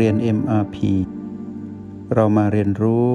[0.00, 0.76] เรียน MRP
[2.14, 3.08] เรามาเรียนรู้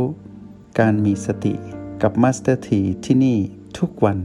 [0.79, 1.53] การมีสติ
[2.01, 3.37] กับ Master T ที่ที่นี่
[3.79, 4.19] ทุกวัน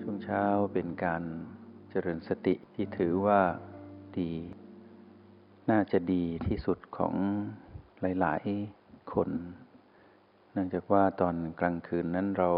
[0.00, 1.22] ช่วงเช้าเป็นการ
[1.90, 3.40] เจริญสติที่ถือว่า
[4.18, 4.30] ดี
[5.70, 7.14] น่าจะดีที่สุดของ
[8.00, 8.42] หลาย
[8.78, 9.30] ๆ คน
[10.52, 12.50] เนื่องจากว่าตอนกลางคืนนั้นเรา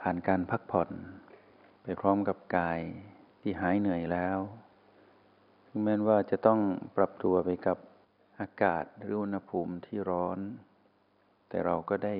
[0.00, 0.90] ผ่านการพักผ่อน
[1.82, 2.80] ไปพร้อมกับกาย
[3.40, 4.38] ที่หายเหนื่อยแล้ว
[5.84, 6.60] แม้ว่าจะต้อง
[6.96, 7.78] ปรับตัวไปกับ
[8.40, 10.38] อากาศหรืออุณหภูมิที่ร้อน
[11.48, 12.16] แต่เราก็ได้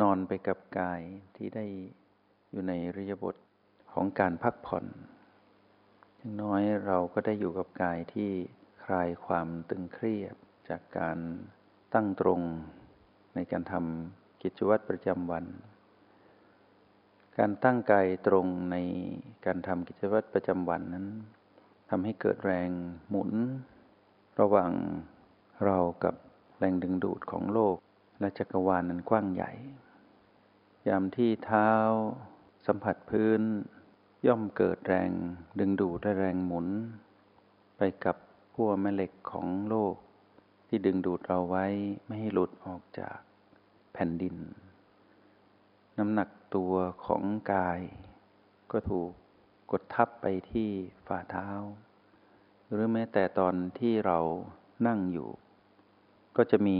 [0.00, 1.00] นอนไปกับกาย
[1.36, 1.66] ที่ได้
[2.50, 3.36] อยู่ในริยบท
[3.92, 4.86] ของการพักผ่อน
[6.16, 8.30] อย่างน้อยเราก็ได้อยู่กับกายที่
[8.84, 10.36] คลายความตึงเครียด
[10.68, 11.18] จากการ
[11.94, 12.40] ตั้งตรง
[13.34, 15.44] ในการทำกิจวัตรประจำวัน
[17.38, 18.76] การตั้งกายตรงใน
[19.46, 21.08] การทำกิจวัตรประจำวันนั้น
[21.88, 22.70] ทำให้เกิดแรง
[23.08, 23.30] หมุน
[24.40, 24.72] ระหว่าง
[25.64, 26.14] เรากับ
[26.58, 27.76] แรงดึงดูดของโลก
[28.20, 29.52] และจักรวาลนนั้นกว้างใหญ่
[30.88, 31.70] ยามที่เท้า
[32.66, 33.40] สัมผัสพื้น
[34.26, 35.10] ย่อมเกิดแรง
[35.58, 36.66] ดึงดูดและแรงหมุน
[37.76, 38.16] ไปกับ
[38.54, 39.94] ขั้วแม่เหล็กของโลก
[40.68, 41.66] ที่ดึงดูดเราไว้
[42.06, 43.18] ไม่ให้หลุดออกจาก
[43.92, 44.36] แผ่นดิน
[45.98, 46.74] น้ำหนักตัว
[47.06, 47.22] ของ
[47.52, 47.80] กาย
[48.72, 49.12] ก็ถูก
[49.70, 50.68] กดทับไปที่
[51.06, 51.48] ฝ่าเท้า
[52.70, 54.18] หรือแม้แต่ตอนที่เรา
[54.86, 55.28] นั่งอยู่
[56.36, 56.78] ก็จะมี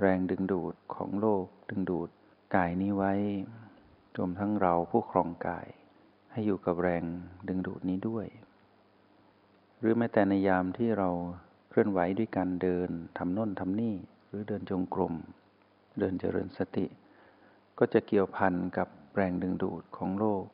[0.00, 2.08] แรงดึงดูดของโลกดึงดูด
[2.54, 3.12] กายนี้ไว้
[4.16, 5.66] รวมทั้งเราผู้ครองกาย
[6.32, 7.04] ให้อยู่กับแรง
[7.48, 8.26] ดึงดูดนี้ด้วย
[9.80, 11.10] หรือแม้แต่ในยามที่เรา
[11.68, 13.94] เคลื่อนไหวด้วยการเดินทำน้นทำนี่
[14.28, 15.14] หรือเดินจงกรม
[15.98, 16.86] เดินเจริญสติ
[17.78, 20.44] ก็จะเกี่ยวพันกับแรงดึงดูดของโลก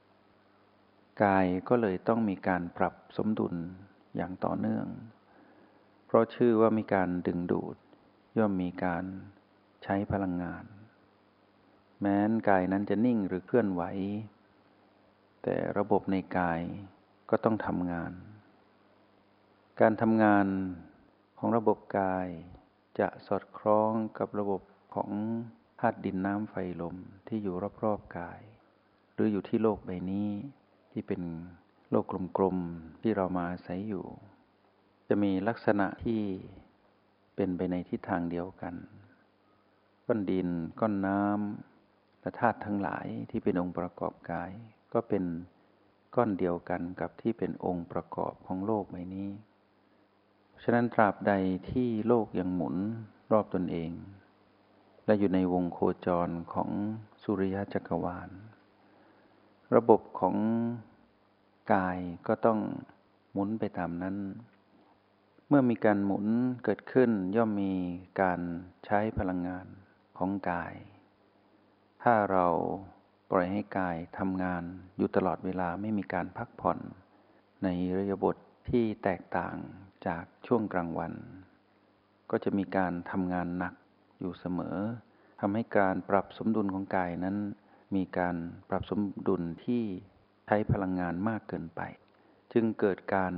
[1.24, 3.54] กายก็เลยต้องมีการปรับสมดุล
[4.16, 4.86] อย่างต่อเนื่อง
[6.06, 7.76] เพราะชื่อว่ามีการดึงดูด
[8.38, 9.04] ย่อมมีการ
[9.82, 10.64] ใช้พลังงาน
[12.00, 13.82] แม้นกายนั้นจะนิ่งหรือเคลื่อนไหว
[15.42, 16.60] แต่ระบบในกาย
[17.30, 18.12] ก็ต้องทำงาน
[19.80, 20.46] การทำงาน
[21.38, 22.26] ของระบบกาย
[22.98, 24.62] จะสอดคล้องกับระบบ
[24.94, 25.10] ของ
[25.80, 26.96] ธาตุดินน้ำไฟลม
[27.28, 27.54] ที่อยู่
[27.84, 28.40] รอบๆกาย
[29.14, 30.30] หรืออยู่ที่โลกใบนี้
[30.92, 31.22] ที่เป็น
[31.90, 32.04] โลก
[32.36, 34.06] กลมๆที่เรามาอาศัยอยู่
[35.08, 36.20] จะมีลักษณะที่
[37.36, 38.74] เป็นไปในทิศทางเดียวกัน
[40.06, 40.48] ก้อนดิน
[40.80, 44.50] ก้อนน้ำและธาตุทั้งหลายที่เป็นองค์ประกอบกาย
[44.92, 45.24] ก็เป็น
[46.14, 49.28] ก้อนเดียวกันกับที่เป็นองค์ประกอบของโลกใบนี้
[50.62, 51.32] ฉะนั้นตราบใด
[51.70, 52.76] ที่โลกยังหมุน
[53.32, 53.90] รอบตนเอง
[55.06, 56.70] และอยู่ในวงโคจรของ
[57.22, 58.30] สุริยะจักรวาล
[59.76, 60.36] ระบบของ
[61.74, 61.98] กาย
[62.28, 62.60] ก็ต้อง
[63.32, 64.16] หมุนไปตามนั้น
[65.48, 66.26] เมื่อมีการหมุน
[66.64, 67.74] เกิดขึ้นย่อมมี
[68.20, 68.40] การ
[68.86, 69.66] ใช้พลังงาน
[70.18, 70.74] ของกาย
[72.02, 72.46] ถ้าเรา
[73.30, 74.62] ปล่อยให้กายทำงาน
[74.96, 76.78] อยู่ตลอดเวลาไม่มีการพักผ่อน
[77.62, 78.36] ในระยบท
[78.68, 79.56] ที่แตกต่าง
[80.06, 81.12] จากช่วงกลางวัน
[82.30, 83.74] ก็จะมีการทำงานหนัก
[84.20, 84.76] อยู่เสมอ
[85.40, 87.36] ทำให้การปรับสมดุลของกายนั้น
[87.94, 88.36] มีการ
[88.68, 89.82] ปรับสมดุลที่
[90.46, 91.80] ใช้พลังงานมากเกินไป
[92.52, 93.34] จึงเกิดการ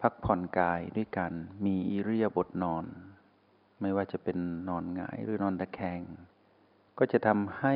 [0.00, 1.32] พักผ่อนกายด้วยการ
[1.64, 2.84] มีอิริยาบถนอน
[3.80, 4.38] ไม่ว่าจะเป็น
[4.68, 6.00] นอนหงายหรือนอนตะแคง
[6.98, 7.74] ก็จะทำให้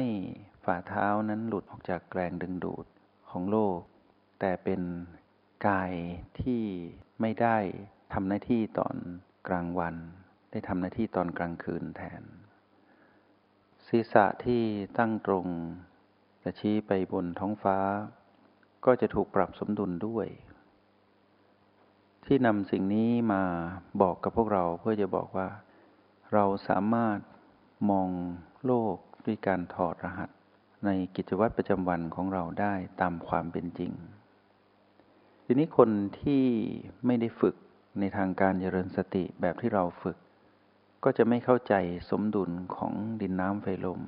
[0.65, 2.87] ฝ่าเท้านั้นหลุดออกจากแรงดึงดูด
[3.31, 3.78] ของโลก
[4.41, 4.83] แต่เป็น
[5.69, 5.93] กาย
[6.41, 6.62] ที่
[7.21, 7.59] ไม่ได้
[8.12, 8.97] ทำหน้าที่ตอน
[9.49, 9.94] กลางวัน
[10.50, 12.22] ได้ทำหน้าที่ตอนกลางคืนแทน
[13.87, 14.62] ศีรษะที่
[14.99, 15.47] ตั้งตรง
[16.42, 17.78] จะชี้ไปบนท้องฟ้า
[18.84, 20.26] ก็จะถูกปรับสมดุลด้วย
[22.26, 23.42] ที่นำสิ่งนี้มา
[24.03, 25.48] บอกกับพวกเราเพื่อจะบอกว่า
[26.32, 27.19] เราสามารถ
[27.91, 28.08] มอง
[28.66, 28.97] โลก
[29.27, 30.30] ด้วยการถอดรหัส
[30.84, 33.92] ในกิจวัตรประจำวันของเราได้ตามความเป็นจริง
[35.44, 35.91] ทีนี้คน
[36.21, 36.44] ที่
[37.06, 37.54] ไม่ได้ฝึก
[38.00, 40.16] ในทางการเจริญสติแบบที่เราฝึก
[41.04, 41.74] ก็จะไม่เข้าใจ
[42.10, 44.00] สมดุลของดินน้ำไฟลม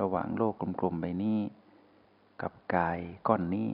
[0.00, 1.38] ระหว่างโลกกลมๆใบนี้
[2.42, 2.98] กับกาย
[3.28, 3.68] ก้อนนี้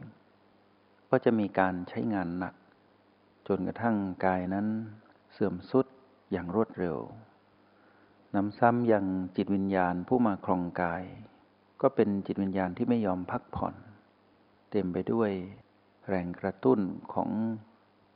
[1.10, 2.54] ก็จะมีการใช้งานหนัก
[3.48, 4.66] จนกระทั่งกายนั้น
[5.32, 5.86] เสื่อมสุด
[6.32, 6.96] อย่างรวดเร็ว
[8.34, 9.06] นำซ้ำยัง
[9.36, 11.02] จิตวิญญาณผู้มาครองกาย
[11.82, 13.74] ก็เป็นจิตวิญญาณที่ไม่ยอมพักผ่อน
[14.70, 15.30] เต็มไปด้วย
[16.08, 16.80] แรงกระตุ้น
[17.14, 17.30] ของ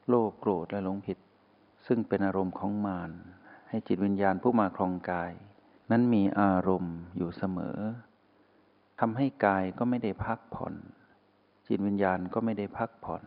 [0.08, 1.18] โลภโกรธและหลงผิด
[1.86, 3.10] ซึ่งเป็นอารมณ์ของมาร
[3.68, 5.32] ให้จิตวิญญาณผู้มาครองกาย
[5.90, 7.78] นั้นมีอารมณ์อยู่เสมอ
[9.00, 10.74] ทำให้กายก็ไม่ได้พักผ่อน
[11.68, 13.22] จิตวิญญาณก็ไม่ได้พักผ่อน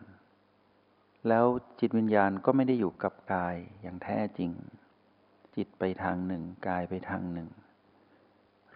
[1.28, 1.46] แล้ว
[1.80, 4.50] จิตวิญญาณก็ไม่ได้อยู่กับกายอย่างแท้จริง
[5.56, 7.48] จิตไปทางหนึ่ง กายไปทางหนึ่ง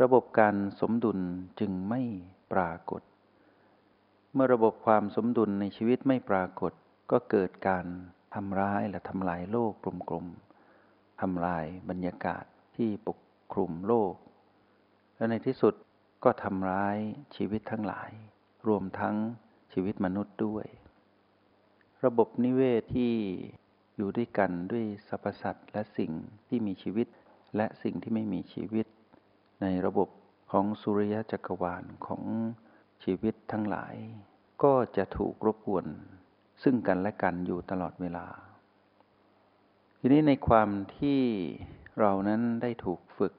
[0.03, 1.19] ระบบการสมดุล
[1.61, 2.03] จึงไม่
[2.53, 3.03] ปรากฏ
[4.33, 6.73] เมื่อระบบความสมดุลในชีวิตไม่ปรากฏ
[7.11, 7.87] ก็เกิดการ
[8.35, 9.73] ทำร้ายและทำลายโลก
[10.11, 12.45] กลมๆทำลายบรรยากาศ
[12.77, 13.19] ที่ปก
[13.53, 14.15] คลุมโลก
[15.17, 15.75] และในที่สุด
[16.25, 16.99] ก็ทำร้าย
[17.37, 18.11] ชีวิตทั้งหลาย
[18.69, 19.17] รวมทั้ง
[19.73, 20.67] ชีวิตมนุษย์ด้วย
[22.05, 23.13] ระบบนิเวศที่
[23.97, 26.13] อยู่ด้วยกันด้วยสรรพสัตว์และสิ่ง
[26.49, 27.07] ที่มีชีวิต
[27.57, 28.87] และสิ่งที่ไม่มีชีวิต
[29.63, 30.09] ในระบบ
[30.51, 32.23] ของสุริยะจักรวาลของ
[33.05, 33.95] ชีวิตทั้งหลาย
[34.63, 35.87] ก็จะถูกรบกวน
[36.63, 38.27] ซึ่งกันและกันอยู่ตลอดเวลา
[39.99, 41.21] ทีนี้ในความที่
[42.01, 43.35] เรานั้นได้ถูกฝึก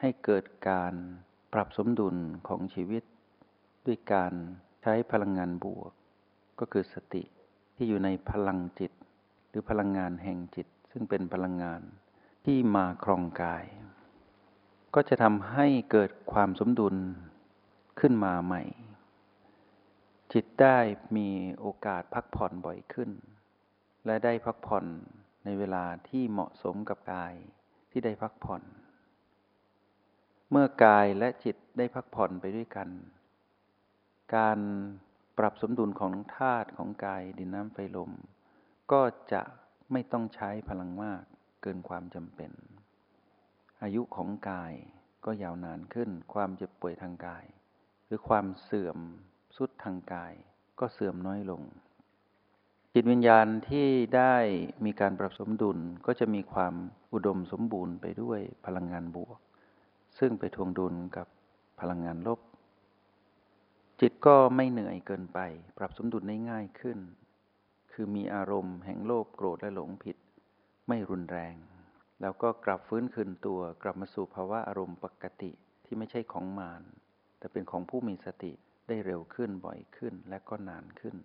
[0.00, 0.94] ให้เกิดการ
[1.52, 2.16] ปรับสมดุล
[2.48, 3.04] ของชีวิต
[3.86, 4.32] ด้วยการ
[4.82, 5.92] ใช้พลังงานบวก
[6.60, 7.22] ก็คือสติ
[7.76, 8.92] ที่อยู่ในพลังจิต
[9.48, 11.80] หรือพลังงานแห่งจิต ซึ่งเป็นพลังงาน
[12.44, 13.64] ที่มาครองกาย
[14.94, 16.96] ก็จะทำให้เกิดความสมดุล
[18.00, 18.62] ขึ้นมาใหม่
[20.32, 20.78] จิตได้
[21.16, 21.28] มี
[21.58, 23.10] โอกาสพักผ่อนบ่อยขึ้น
[24.06, 24.84] และได้พักผ่อน
[25.44, 27.34] ในเวลาที่เหมาะสมกับกาย
[27.90, 28.62] ที่ได้พักผ่อน
[30.50, 32.88] เมื่อกายและจิตได้พักผ่อนไปด้วยกัน
[34.36, 34.58] การ
[35.38, 38.10] ปรับสมดุลของธาตุของกายดินน้ำไฟลม
[38.92, 39.02] ก็
[39.32, 39.42] จะ
[39.92, 41.22] ไม่ต้องใช้พลังมาก
[41.62, 42.50] เกินความจำเป็น
[43.82, 44.72] อายุของกาย
[45.24, 47.44] ก็ยาวนานขึ้น ความเจ็บป่วยทางกาย
[48.06, 48.98] หรือความเสื่อม
[49.56, 50.32] สุดทางกาย
[50.80, 51.62] ก็เสื่อมน้อยลง
[52.94, 54.36] จิตวิญญาณที่ได้
[54.84, 56.74] มีการปรับสมดุลก็จะมีความ
[57.12, 59.38] อุดมสมบูรณ์ไปด้วยพลังงานบวก
[60.18, 61.26] ซึ่งไปทวงดุลกับ
[61.80, 62.40] พลังงานลบ
[64.00, 65.38] จิตก็ไม่เหนื่อยเกินไป
[65.78, 66.98] ปรับสมดุลได้ง่ายขึ้น
[67.92, 70.16] คือมีอารมณ์แห่งโลภโกรธและหลงผิด
[70.88, 71.54] ไม่รุนแรง
[72.20, 75.50] แล้วก็กลับฟื้นคืนตัวกลับมาสู่ภาวะอารมณ์ปกติ
[75.84, 76.82] ที่ไม่ใช่ของมาร
[77.38, 78.52] แต่เป็นของผู้มีสติ
[78.88, 81.16] ได้เร็วขึ้นบ่อยขึ้นและก็นานขึ้น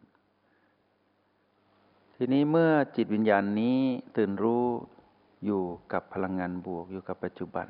[2.16, 3.78] ทีนี้เมื่อจิตวิญญาณนี้
[4.18, 4.66] ตื่นรู้
[5.46, 5.64] อยู่
[5.94, 7.68] กับพลังงานบวกอยู่กับปัจจุบัน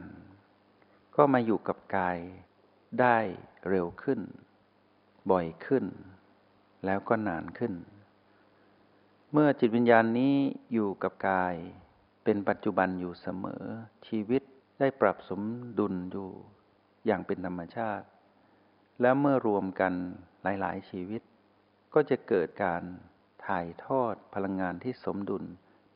[1.16, 2.18] ก็มาอยู่กับกาย
[3.00, 3.18] ได้
[3.70, 4.20] เร็วขึ้น
[5.32, 5.86] บ่อยขึ้น
[6.86, 7.74] แล้วก็นานขึ้น
[9.32, 10.36] เมื่อจิตวิญญาณนี้
[10.74, 11.56] อยู่กับกาย
[12.24, 13.64] เป็นปัจจุบันอยู่เสมอ
[14.08, 14.42] ชีวิต
[14.80, 15.42] ได้ปรับสม
[15.80, 16.30] ดุลอยู่
[17.06, 18.06] อย่างเป็นธรรมชาติ
[19.02, 19.94] แล้วเมื่อรวมกัน
[20.44, 21.22] หลายๆ ชีวิต
[21.94, 22.84] ก็จะเกิดการ
[23.46, 25.44] ถ่ายทอดพลังงานที่สมดุล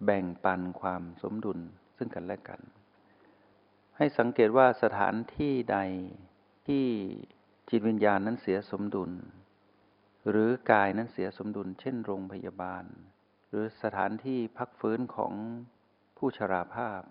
[0.05, 1.59] แบ่งปันความสมดุล
[1.97, 2.61] ซึ่งกันและกัน
[3.99, 5.77] ให้สังเกตว่าสถานที่ใด
[6.67, 6.85] ที่
[7.69, 9.11] จิตวิญญาณนั้นเสียสมดุล
[10.29, 12.83] หรือกายนั้นเสียสมดุล เช่นโรงพยาบาล
[13.49, 15.33] หรือสถานที่พักฟื้นของ
[16.17, 17.01] ผู้ชราภาพ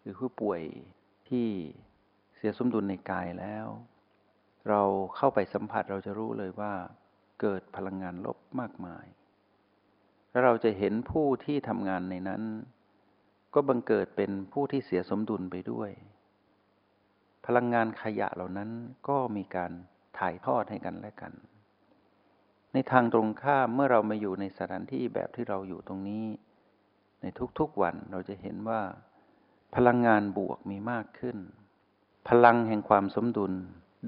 [0.00, 0.62] หรือผู้ป่วย
[1.28, 1.48] ที่
[2.36, 3.66] เสียสมดุลในกายแล้ว
[4.68, 4.82] เรา
[5.16, 6.72] เข้าไปสัมผัสเราจะรู้เลยว่า
[7.40, 9.06] เกิดพลังงานลบมากมาย
[10.30, 12.42] แล้วเราจะเห็นผู้ที่ทำงานในนั้น
[13.54, 15.90] ก็บังเกิดเป็นผู้ที่เสียสมดุลไปด้วย
[17.46, 18.70] พลังงานขยะเหล่านั้น
[19.08, 19.72] ก็มีการ
[20.18, 21.32] ถ่ายทอดให้กันและกัน
[22.72, 26.24] ในทางตรงข้ามเมื่อเรามาอยู่ในสถานที่แบบที่เราอยู่ตรงนี้
[27.22, 27.26] ใน
[27.58, 28.80] ทุกๆวันเราจะเห็นว่า
[29.74, 31.38] พลังงานบวกมีมากขึ้น
[32.28, 33.52] พลังแห่งความสมดุล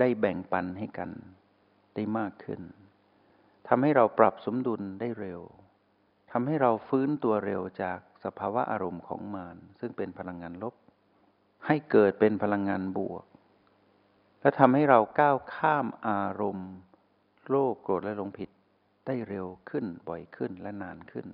[0.00, 1.10] ได้แบ่งปันให้กัน
[1.94, 2.60] ได้มากขึ้น
[3.68, 5.40] ทำให้เราปรับสมดุลได้เร็ว
[6.32, 10.74] ทำให้เราฟื้นตัวเร็วจากสภาวะอารมณ์ของมารซึ่งเป็นพลังงานลบ
[11.66, 13.24] ให้เกิดเป็นพลังงานบวก
[14.40, 16.70] และทำให้เราก้าวข้ามอารมณ์
[17.48, 18.50] โลภโกรธและหลงผิด
[19.06, 21.26] ได้เร็วขึ้นบ่อยขึ้นและนานขึ้น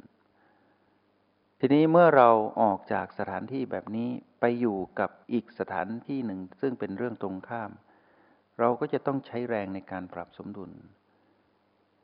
[1.58, 4.08] ทีนี้เมื่อเราออกจากสถานที่แบบนี้
[4.40, 7.70] ไปอยู่กับอีกสถานที่หนึ่ง ซึ่งเป็นเรื่องตรงข้าม
[8.58, 10.70] เราก็จะต้องใช้แรงในการปรับสมดุล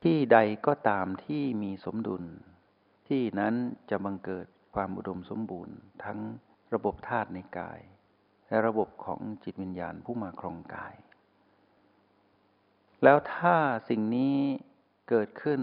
[0.03, 2.23] ที่ใดก็ตามที่มีสมดุล
[3.07, 3.53] ที่นั้น
[3.89, 6.19] จะบังเกิดความอุดมสมบูรณ์ ทั้ง
[6.73, 7.79] ระบบธาตุในกาย
[8.49, 10.95] และระบบของจิตวิญญาณผู้มาครองกาย
[13.03, 13.55] แล้วถ้า
[13.89, 14.35] สิ่งนี้
[15.09, 15.61] เกิดขึ้น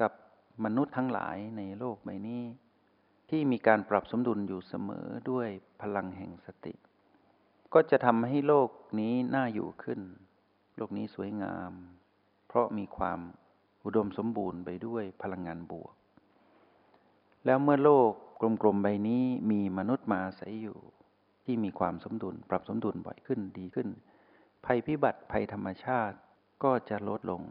[0.00, 0.12] กับ
[0.64, 2.42] มนุษย์ทั้งหลายในโลกใบนี้
[3.30, 5.48] ที่มีการปรับสมดุลอยู่เสมอด้วย
[5.80, 6.74] พลังแห่งสติ
[7.74, 8.68] ก็จะทำให้โลก
[9.00, 10.00] นี้น่าอยู่ขึ้น
[10.76, 11.72] โลกนี้สวยงาม
[12.46, 13.20] เพราะมีความ
[13.84, 15.94] อุดมสมบูรณ์ไปด้วยพลังงานบวก
[17.46, 18.10] แล้วเมื่อโลก
[18.62, 20.78] กลมๆใบนี้มีมนุษย์มาอาศัยอยู่
[21.44, 23.88] ที่มีความสมดุล ปรับสมดุลบ่อยขึ้นดีขึ้น
[24.64, 26.16] ภัยพิบัติภัยธรรมชาติ
[26.64, 27.42] ก็จะลดลง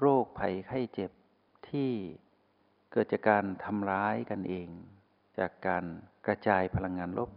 [0.00, 1.10] โรคภัยไข้เจ็บ
[1.68, 1.90] ที่
[2.92, 4.68] เกิดจากการทำร้ายกันเอง
[5.38, 5.84] จากการ
[6.26, 7.30] กระจายพลังงานลบ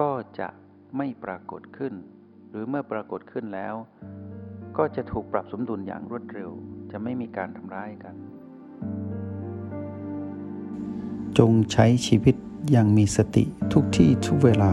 [0.00, 0.48] ก็จะ
[0.96, 1.94] ไม่ปรากฏขึ้น
[2.50, 3.74] หรือเมื่อปรากฏขึ้นแล้ว
[4.78, 6.50] ก็จะถูกปรับสมดุลอย่างรวดเร็ว
[6.92, 8.14] จะไม่มีการทำร้ายกัน
[11.38, 12.36] จงใช้ชีวิต
[12.70, 14.72] อย่างมีสติทุกที่ทุกเวลา